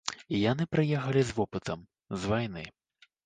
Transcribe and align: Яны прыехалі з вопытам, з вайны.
Яны 0.51 0.63
прыехалі 0.75 1.21
з 1.27 1.35
вопытам, 1.39 1.79
з 2.23 2.31
вайны. 2.31 2.65